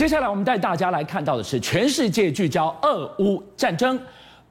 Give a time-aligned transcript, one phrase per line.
[0.00, 4.00] 接下来我们带大家来看到的是全世界聚焦俄乌战争，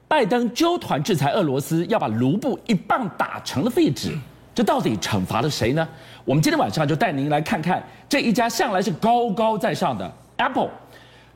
[0.06, 4.16] 拜登纠团制裁俄罗斯，要把卢布一棒打成了废纸，
[4.54, 5.88] 这到底惩罚了谁呢？
[6.24, 10.70] 我们今天晚上就带您来看看这一家向来是高高在上的 Apple，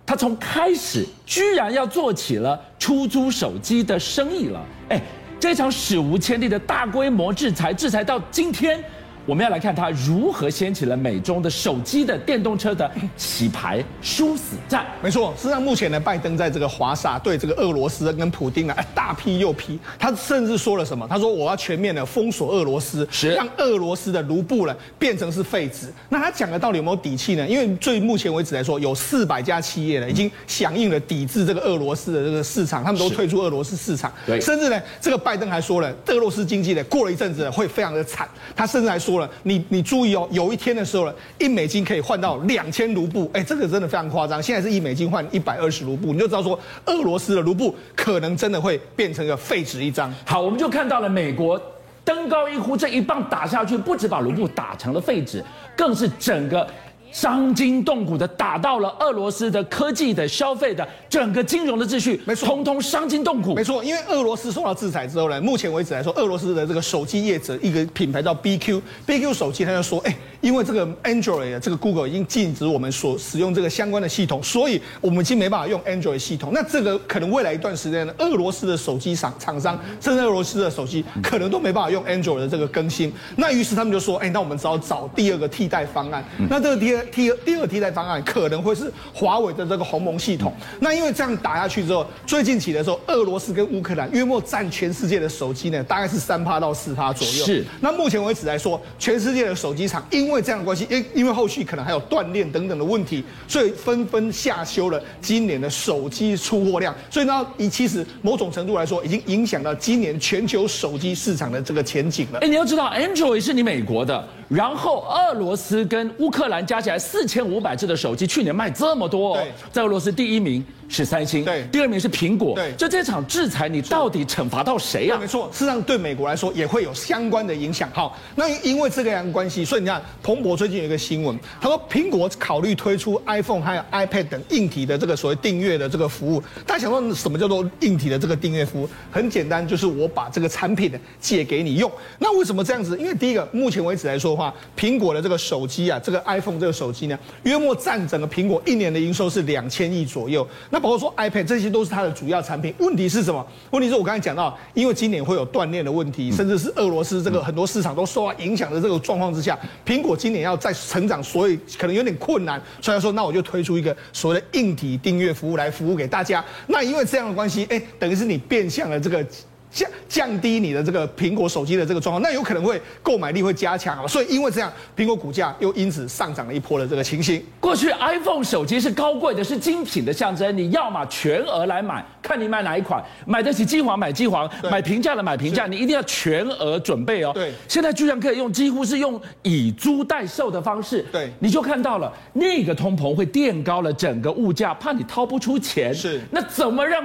[0.06, 4.64] 它从开始居然要做起了出租手机的生意了。
[4.90, 5.02] 哎，
[5.40, 8.80] 这场史无前例的大规模制裁，制裁到今天。
[9.26, 14.84] 我们要来看他如何掀起了美中的手机的电动车的洗牌殊死战。
[15.02, 19.78] 没错，实际上目前呢，拜登在这个华沙对这个俄罗斯跟普京啊，大批又批。
[19.98, 21.06] 他甚至说了什么？
[21.08, 25.90] 他说我要全面的封锁俄罗斯，是让俄罗斯的卢布呢变成是废纸。
[26.10, 27.46] 那他讲的到底有没有底气呢？
[27.48, 34.12] 因为最目前为止来说，有四百家企业呢已经响应了抵制这个俄罗斯的这个市场，他们都退出俄罗斯市场。
[34.26, 38.28] 对，甚至呢，这个拜登还说了，俄罗斯经济呢过了一阵子会非常的惨。
[38.54, 39.13] 他甚至还说。
[39.42, 44.42] 你你注意哦，有一天的时候呢，一美金可以换到两千卢布，哎，这个真的非常夸张。
[44.42, 50.12] 现在是一美金换一百二十卢布，你就知道说，俄罗斯的卢布可能真的会变成个废纸一张。
[50.24, 51.60] 好，我们就看到了美国
[52.04, 55.44] 登高一呼，这一棒打下去，不止把卢布打成了废纸，
[55.76, 56.66] 更是整个。
[57.14, 63.54] 伤筋动骨的打到了俄罗斯的科技的消费的整个金融的秩序，没错，通通伤筋动骨。
[63.54, 76.50] 没错，因为俄罗斯受到制裁之后呢，目前为止来说，俄罗斯的这个手机业者一个品牌叫 BQ，BQ 手机他就说，哎，因为这个 Android 这个 Google 已经禁止我们所使用这个相关的系统，所以我们已经没办法用 Android 系统。
[76.52, 83.10] 那这个可能未来一段时间呢，俄罗斯的手机厂厂商，甚至俄罗斯的手机可能都没办法用 Android 的这个更新。
[83.36, 86.22] 那于是他们就说，哎，那我们只好找第二个替代方案。
[86.50, 87.02] 那这个第二。
[87.14, 90.52] 第二第二替代方案可能会是华为的这个鸿蒙系统。
[90.80, 97.44] 那因为这样打下去之后，最近起的时候，俄罗斯跟乌克兰约莫占全世界的手机呢，大概是三趴到四趴左右。
[97.44, 97.64] 是。
[97.80, 106.94] 那目前为止来说，全世界的手机厂因为这样的关系，因因为后续可能还有锻炼等等的问题，所以纷纷下修了今年的手机出货量。
[107.10, 112.38] 所以呢，以其实某种程度来说，已经影响到今年全球手机市场的这个前景了。
[112.40, 114.26] 哎，你要知道，Android 是你美国的。
[114.46, 119.38] 然后俄罗斯跟乌克兰加起来四千五百只的手机，去年卖这么多，
[119.72, 125.18] 在俄罗斯第一名是三星，对，第二名是苹果，对，就这场制裁，你到底惩罚到谁啊？
[125.18, 127.88] 没错，事实上对美国来说也会有相关的影响。
[127.94, 136.42] 好，那因为这个样的关系，所以你看，彭博最近有一个新闻，他说苹果考虑推出 iPhone 还有 iPad 等硬体的这个所谓订阅的这个服务。
[136.66, 138.88] 大家想说什么叫做硬体的这个订阅服务？
[139.12, 141.92] 很简单，就是我把这个产品呢借给你用。
[142.18, 142.98] 那为什么这样子？
[142.98, 150.48] 因为第一个，目前为止来说的话，苹果的这个手机啊，这个 iPhone 这个手机呢，约莫占整个苹果一年的营收是两千亿左右。
[150.70, 152.72] 那包括说 iPad，这些都是它的主要产品。
[152.78, 153.46] 问题是什么？
[153.72, 162.62] 问题是我刚才讲到，因为今年会有断链的问题，甚至是俄罗斯这个很多市场都受到影响的这个状况之下，苹果今年要再成长，所以可能有点困难。
[162.80, 166.44] 所以说，那我就推出一个所谓的硬体订阅服务来服务给大家。
[166.66, 169.24] 那因为这样的关系，哎，等于是你变相了这个。
[169.74, 177.42] 降降低你的这个苹果手机的这个状况，那有可能会购买力会加强啊，所以因为这样，苹果股价又因此上涨了一波的这个情形。
[177.58, 187.32] 过去 iPhone 手机是高贵的，是精品的象征，你要么全额来买，看你买哪一款，买得起机皇买机皇，买平价的买平价，你一定要全额准备哦。
[187.34, 195.92] 对，现在居然可以用几乎是用以租代售的方式，对，你就看到了那个通膨会垫高了整个物价，怕你掏不出钱。
[195.92, 197.02] 是，那怎么让？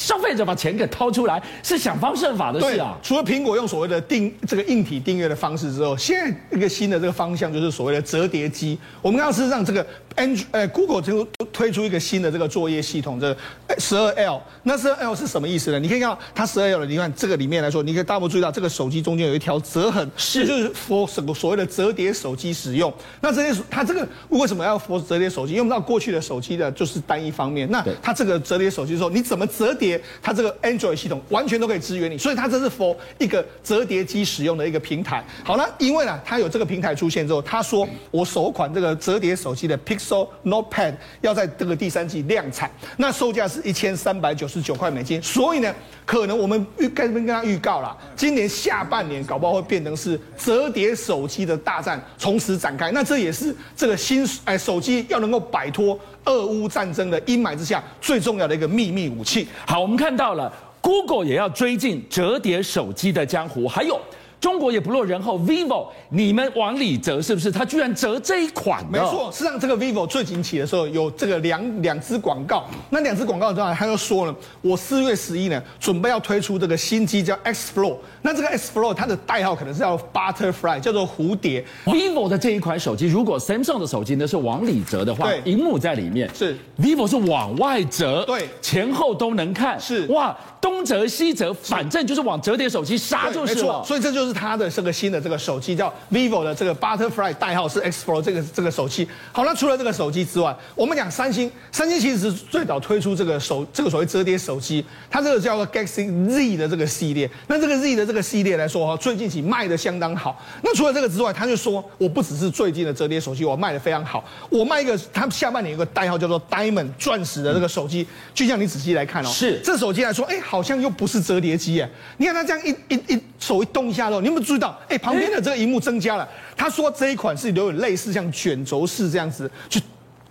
[0.00, 2.96] 消费者把钱给掏出来是想方设法的事啊！
[3.02, 8.78] 除了苹果用所谓的订这个硬体订阅的方式之后，现在一个新的这个方向就是所谓的折叠机。
[9.02, 11.22] 我们刚刚是让这个 Android 呃 Google 就
[11.52, 13.36] 推出一个新的这个作业系统，这
[13.76, 14.40] 十二 L。
[14.62, 15.78] 那十二 L 是什么意思呢？
[15.78, 22.90] 你可以看到它十二 L 的，你看这个里面来说，你可以大家注意到这个手机中间有一条折痕，是就是 for 什么所谓的折叠手机使用。
[23.20, 25.52] 那这些它这个为什么要 for 折叠手机？
[25.52, 29.89] 因为我们知道过去的手机的就是单一方面，那它这个折叠手机的时候，你怎么折叠？
[30.20, 35.24] 它这个 Android 系统完全都可以支援你，所以它这是 for 一个折叠机使用的一个平台。
[35.44, 45.22] 好了，因为呢，它有这个平台出现之后，他说我首款这个折叠手机的 Pixel Notepad 要在这个第三季量产，那售价是一千三百九十九块美金。
[45.22, 52.90] 所以呢，可能我们预跟跟他预告了，今年下半年搞不好会变成是折叠手机的大战从此展开。
[52.90, 55.98] 那这也是这个新哎手机要能够摆脱。
[56.24, 59.46] 俄乌战争的阴霾之下，最重要的一个秘密武器。
[59.66, 64.00] 好，我们看到了，Google 也要追进折叠手机的江湖，还有
[64.40, 67.52] 中国也不落人后，vivo 你们往里折是不是？
[67.52, 68.82] 他居然折这一款？
[68.90, 81.62] 没错，实际上这个 vivo 最近起的时候有这个两两支广告，那两支广告之后他又说了，我四月十一呢准备要推出这个新机叫 X Flow，那这个 X Flow 它的代号可能是叫 Butterfly，叫做蝴蝶。
[81.84, 93.84] vivo 的这一款手机，如果 Samsung 的手机呢是往里折的话，对，荧幕在里面是 vivo 是往外折，对，前后都能看，是哇，东折西折，反正就是往折叠手机杀就是了。
[93.84, 99.08] 所以这就是它的这个新的这个手机，叫 vivo 的这个 Butterfly，代号是 X Flow 这个这个手机。
[99.32, 107.30] 好，那除了这个手机之外，我们讲三星，三星其实是最早推出这个手这个所谓折叠手机，它这个叫做 Galaxy Z 的这个系列。
[107.46, 110.42] 那这个 Z 的这个系列来说哈，最近起卖的相当好。
[110.62, 114.24] 那除了这个之外，他就说我不只是最近的折叠手机，我卖的非常好。
[114.48, 118.06] 我卖一个，它下半年有个代号叫做 Diamond 钻石的这个手机。
[118.34, 121.88] 就像你仔细来看哦，是这手机来说，哎，好像又不是折叠机哎。
[122.16, 124.78] 你看它这样一一一手一动一下的，你有没有注意到？
[124.88, 126.28] 哎，旁边的这个荧幕增加了。
[126.56, 129.80] 他说这一款是有点类似像卷轴式这样子，就。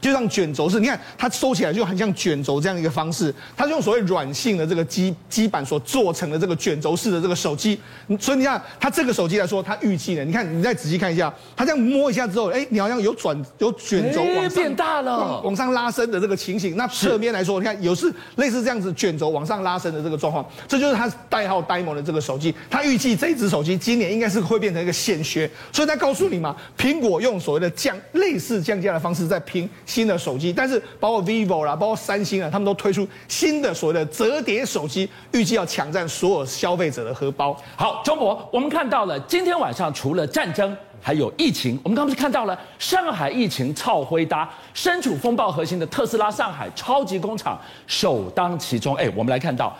[0.01, 3.33] 就像卷轴式，你看它收起来就很像卷轴这样一个方式。
[3.57, 7.79] 它是用所谓软性的这个基基板所做成的这个卷轴式的这个手机。
[8.19, 16.77] 所以你看它这个手机来说，它预计呢，你看你再仔细看一下，它这样摸一下之后，哎，你好像有转有卷轴往上变大了往，往上拉伸的这个情形。
[16.77, 20.45] 那侧面来说，你看有是类似这样子卷轴往上拉伸的这个状况。
[20.67, 22.55] 这就是它代号 Diamond 的这个手机。
[22.69, 25.49] 它预计这一只手机今年应该是会变成一个显学。
[25.73, 29.69] 所以它告诉你嘛，苹果用所谓的降类似降价的方式在拼。
[29.89, 37.59] 新的手机，但是包括 vivo 啦，包括三星啊，他们都推出新的所谓的折叠手机，预计要抢占所有消费者的荷包。
[37.75, 41.79] 好，周博，我们看到了今天晚上除了战争，还有疫情。
[41.83, 48.95] 我们刚刚是看到了上海疫情超辉达，身处风暴核心的特斯拉上海超级工厂首当其冲。
[48.95, 49.75] 哎，我们来看到。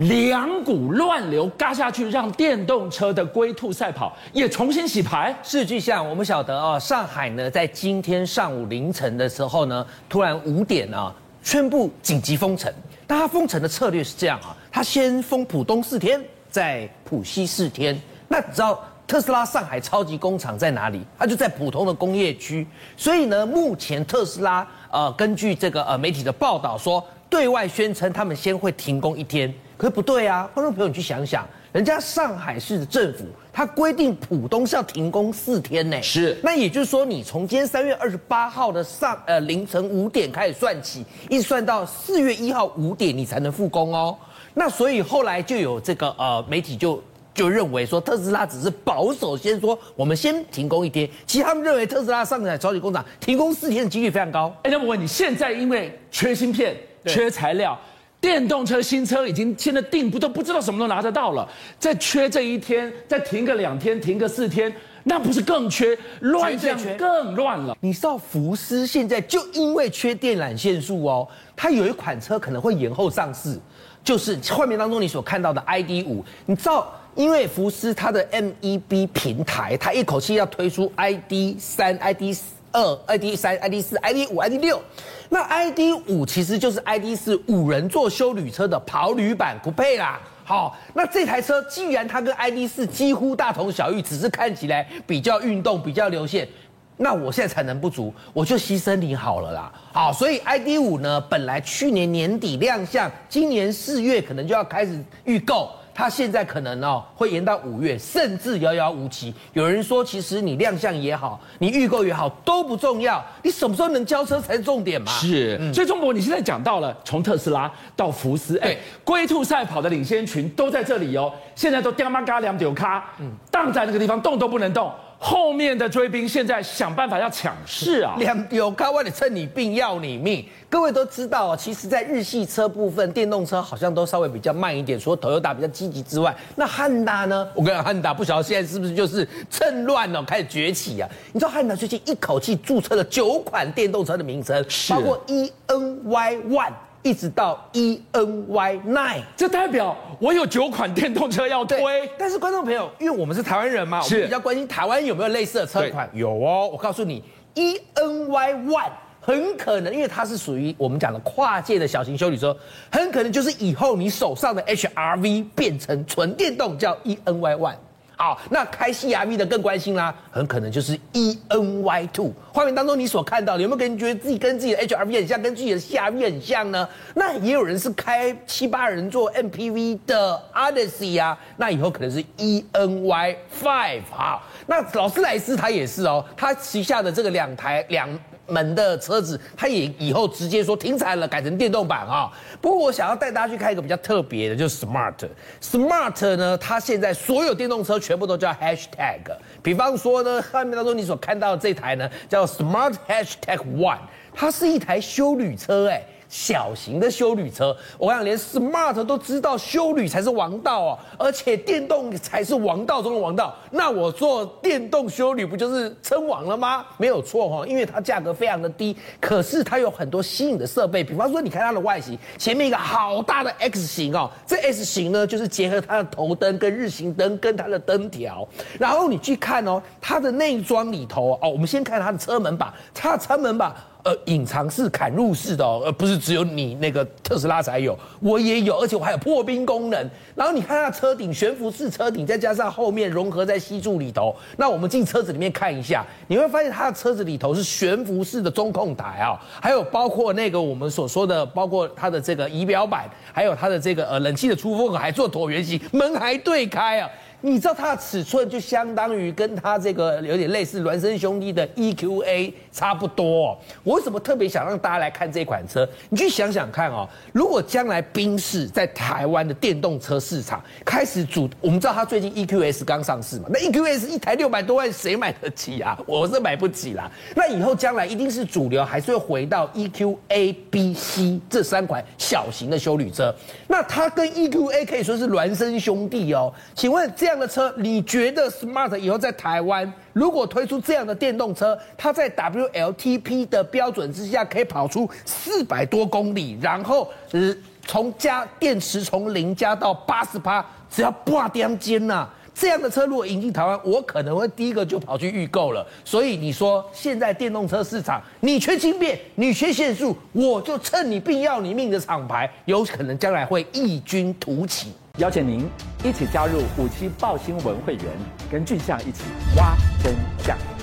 [0.00, 5.36] 两股乱流嘎下去，让电动车的龟兔赛跑也重新洗牌。
[5.42, 12.72] 是，就像我们晓得啊，上海呢，在今天上午凌晨的时候呢，突然五点啊，宣布紧急封城。
[13.06, 16.18] 但它封城的策略是这样啊，它先封浦东四天，
[16.48, 18.00] 再浦西四天。
[18.26, 21.02] 那你知道特斯拉上海超级工厂在哪里？
[21.18, 22.66] 它就在普通的工业区。
[22.96, 29.52] 所以呢，目前特斯拉呃，根据这个呃媒体的报道说，对外宣称他们先会停工一天。
[29.80, 36.02] 可是不对啊，观众朋友，你去想想，人家上海市的政府，它规定浦东是要停工四天呢。
[36.02, 44.14] 是，那也就是说，你从今天三月二十八号的上呃凌晨五点开始算起，一直算到四月一号五点，你才能复工哦。
[44.52, 47.02] 那所以后来就有这个呃媒体就
[47.32, 51.08] 就认为说，特斯拉只是保守先说，我们先停工一天。
[51.24, 54.54] 其实他们认为特斯拉上海超级工厂停工四天的几率非常高。
[54.64, 56.76] 哎，那我问你，现在因为缺芯片、
[57.06, 57.80] 缺材料。
[58.20, 64.70] 电动车新车已经现在订不都不知道什么时候拿得到了，再缺这一天，再停个两天，停个四天，
[65.04, 67.74] 那不是更缺，乱象更乱了。
[67.80, 71.26] 你知道福斯现在就因为缺电缆线束哦，
[71.56, 73.58] 它有一款车可能会延后上市，
[74.04, 76.22] 就是画面当中你所看到的 ID 五。
[76.44, 82.34] 你知道，因为福斯它的 MEB 平台，它一口气要推出 ID 三、ID
[82.72, 84.80] 二、ID 三、ID 四、ID 五、ID 六。
[85.28, 90.20] 那 ID 五其实就是 ID 四五人座休旅车的跑旅版不配啦。
[90.44, 96.48] 好，那这台车既然它跟 ID 四几乎大同小异，只是看起来比较运动、比较流线，
[96.96, 99.72] 那我现在产能不足，我就牺牲你好了啦。
[99.92, 105.70] 好，所以 ID 五呢，本来去年年底亮相，今年四月可能就要开始预购。
[105.94, 109.34] 它现在可能哦会延到五月，甚至遥遥无期。
[109.52, 115.10] 有人说，其实你亮相也好，你预购也好都不重要，你什么时候能交车才是重点嘛。
[115.12, 121.32] 是，嗯、所以中国，你现在讲到了从特斯拉到福斯，哎，龟兔赛跑的领先群都在这里哦。
[121.54, 124.92] 现在都掉嘛嘎两丢咖，嗯，荡在那个地方动都不能动。
[125.22, 128.16] 后面的追兵现在想办法要抢市啊！
[128.18, 130.42] 两有高为了趁你病要你命。
[130.70, 134.98] 各位都知道啊，其实，在日系车部分，电动车好像都稍微比较慢一点。
[134.98, 137.46] 除了 Toyota 比较积极之外，那汉达呢？
[137.54, 141.06] 我跟你讲，汉达不晓得现在是不是就是趁乱哦开始崛起啊？
[141.34, 146.72] 你知道汉达最近一口气注册了九款电动车的名称，包括 ENY One。
[147.02, 152.10] 一直到 E N Y Nine，这代表我有九款电动车要推。
[152.18, 156.08] 但是观众朋友，因为我们是台湾人嘛，我们比较关心台湾有没有类似的车款。
[156.12, 158.90] 有哦，我告诉你，E N Y One
[159.20, 162.56] 很可能，因为它是属于我们讲的跨界的小型修理车，
[162.90, 167.76] 很可能就是以后你手上的 H R V 变成纯电动，叫 E N Y One。
[168.20, 172.30] 好，那开 CRV 的更关心啦，很可能就是 E N Y Two。
[172.52, 176.86] 画面当中你所看到的，有没有跟你觉得自己跟自己的 HRV 很像，跟自己的 CRV 很像呢？
[177.14, 184.02] 那也有人是开七八人座 MPV 的 Odyssey 啊，那以后可能是 E N Y Five。
[184.10, 188.06] 好，那劳斯莱斯它也是哦，它旗下的这个两台两。
[188.50, 192.30] 门的车子，它也以后直接说停产了，改成电动版啊。
[192.60, 195.14] 不过我想要带大家去看一个比较特别的，就是 Smart。
[195.62, 199.20] Smart 呢，它现在所有电动车全部都叫 Hashtag。
[199.62, 203.98] 比方说呢，画面当中你所看到的这台呢，叫 Smart Hashtag One，
[204.34, 206.02] 它是一台修旅车，哎。
[206.30, 213.54] 小型的休旅车，我想连 Smart 都知道休旅才是王道哦，而且电动才是王道中的王道。
[213.72, 216.86] 那我做电动休旅不就是称王了吗？
[216.98, 221.02] 没有错哈，因为它价格非常的低，可是它有很多新颖的设备。
[221.02, 228.46] 比方说，你看它的外形，前面一个好大的 X 型哦，这 S 型呢就是结合它的头灯跟日行灯跟它的灯条。
[228.78, 233.74] 然后你去看哦，它的内装里头哦，我们先看它的车门把，它的车门把。
[234.02, 240.10] 呃，隐藏式砍入式的哦，而不是只有你那个特斯拉才有，我也有，而且我还有破冰功能。
[240.34, 257.10] 然后你看它车顶悬浮式车顶，再加上后面融合在吸柱里头，那我们进车子里面看一下，你会发现它的车子里头是悬浮式的中控台啊，还有包括那个我们所说的，包括它的这个仪表板，还有它的这个呃冷气的出风口还做椭圆形，门还对开啊。
[257.42, 263.58] 你知道它的尺寸就相当于跟它这个有点类似孪生兄弟的 EQA 差不多哦。
[263.82, 265.88] 我为什么特别想让大家来看这款车？
[266.10, 275.98] 你去想想看哦，如果将来宾士在台湾的电动车市场开始主，我们知道它最近 EQS 刚上市嘛，那 EQS 一台六百多万，谁买得起啊？
[276.06, 277.10] 我是买不起啦。
[277.34, 283.34] 那以后将来一定是主流，还是会回到 EQA、B、C 这三款小型的休旅车？
[283.66, 286.52] 那它跟 EQA 可以说是孪生兄弟哦。
[286.74, 287.29] 请问这？
[287.30, 297.54] 这样的车，你觉得 Smart 以后在台湾如果推出这样的电动车，它在 WLTP 的标准之下可以跑出四百多公里，然后呃
[297.86, 302.28] 从加电池从零加到八十趴，只要八点间呐。
[302.60, 305.86] 这样的车如果引进台湾，我可能会第一个就跑去预购了。
[306.04, 314.92] 所以你说现在电动车市场，你缺轻便，你缺限速，我就趁你病要你命的厂牌，有可能将来会异军突起。
[315.16, 315.66] 邀请您
[316.04, 318.04] 一起加入五七报新闻会员，
[318.52, 319.22] 跟俊相一起
[319.56, 319.74] 挖
[320.04, 320.14] 真
[320.44, 320.79] 相。